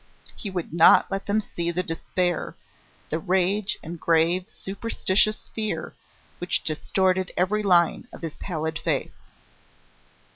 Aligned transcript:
He 0.35 0.49
would 0.49 0.73
not 0.73 1.11
let 1.11 1.27
them 1.27 1.39
see 1.39 1.69
the 1.69 1.83
despair, 1.83 2.55
the 3.11 3.19
rage 3.19 3.77
and 3.83 3.99
grave 3.99 4.49
superstitious 4.49 5.49
fear, 5.49 5.93
which 6.39 6.63
distorted 6.63 7.31
every 7.37 7.61
line 7.61 8.07
of 8.11 8.23
his 8.23 8.35
pallid 8.37 8.79
face. 8.79 9.13